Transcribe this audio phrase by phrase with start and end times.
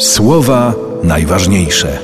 [0.00, 1.98] Słowa najważniejsze.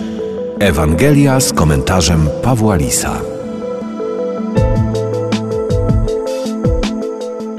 [0.61, 3.21] Ewangelia z komentarzem Pawła Lisa.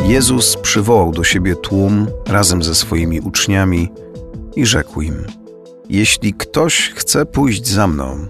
[0.06, 3.90] Jezus przywołał do siebie tłum razem ze swoimi uczniami
[4.56, 5.26] i rzekł im:
[5.90, 8.28] Jeśli ktoś chce pójść za mną,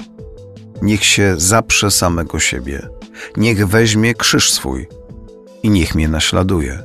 [0.81, 2.89] niech się zaprze samego siebie,
[3.37, 4.87] niech weźmie krzyż swój
[5.63, 6.83] i niech mnie naśladuje.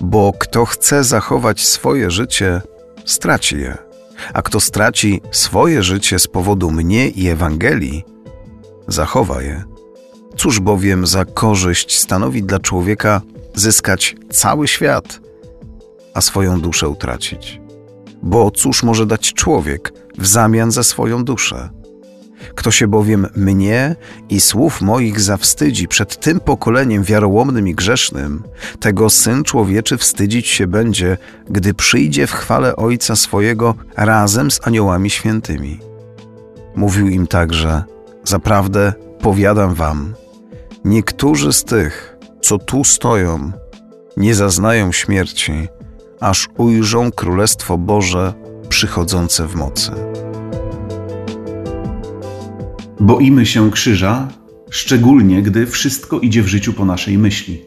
[0.00, 2.60] Bo kto chce zachować swoje życie,
[3.04, 3.87] straci je
[4.34, 8.04] a kto straci swoje życie z powodu mnie i Ewangelii,
[8.88, 9.64] zachowa je.
[10.36, 13.20] Cóż bowiem za korzyść stanowi dla człowieka
[13.54, 15.20] zyskać cały świat,
[16.14, 17.60] a swoją duszę utracić?
[18.22, 21.70] Bo cóż może dać człowiek w zamian za swoją duszę?
[22.54, 23.96] Kto się bowiem mnie
[24.28, 28.42] i słów moich zawstydzi przed tym pokoleniem wiarołomnym i grzesznym,
[28.80, 31.16] tego Syn Człowieczy wstydzić się będzie,
[31.50, 35.78] gdy przyjdzie w chwale Ojca swojego razem z aniołami świętymi.
[36.76, 37.84] Mówił im także,
[38.24, 40.14] zaprawdę powiadam wam,
[40.84, 43.52] niektórzy z tych, co tu stoją,
[44.16, 45.68] nie zaznają śmierci,
[46.20, 48.34] aż ujrzą Królestwo Boże
[48.68, 49.92] przychodzące w mocy.
[53.00, 54.28] Boimy się krzyża,
[54.70, 57.62] szczególnie gdy wszystko idzie w życiu po naszej myśli.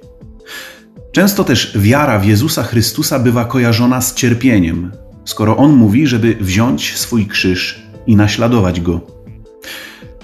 [1.12, 4.92] Często też wiara w Jezusa Chrystusa bywa kojarzona z cierpieniem,
[5.26, 9.02] skoro On mówi, żeby wziąć swój krzyż i naśladować Go.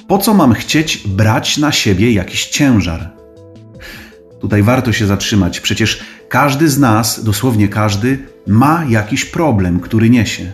[0.07, 3.11] Po co mam chcieć brać na siebie jakiś ciężar?
[4.39, 10.51] Tutaj warto się zatrzymać, przecież każdy z nas, dosłownie każdy, ma jakiś problem, który niesie.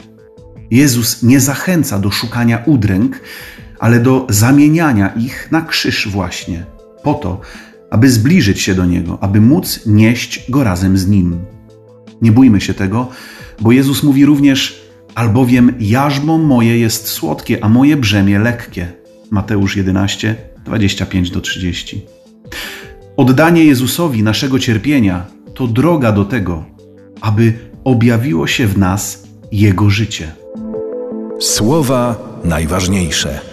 [0.71, 3.19] Jezus nie zachęca do szukania udręk,
[3.83, 6.65] ale do zamieniania ich na krzyż właśnie,
[7.03, 7.41] po to,
[7.91, 11.39] aby zbliżyć się do Niego, aby móc nieść Go razem z Nim.
[12.21, 13.09] Nie bójmy się tego,
[13.61, 14.81] bo Jezus mówi również,
[15.15, 18.87] albowiem jarzmo moje jest słodkie, a moje brzemię lekkie.
[19.31, 21.97] Mateusz 11, 25-30.
[23.17, 26.65] Oddanie Jezusowi naszego cierpienia to droga do tego,
[27.21, 27.53] aby
[27.83, 30.31] objawiło się w nas Jego życie.
[31.39, 33.52] Słowa najważniejsze.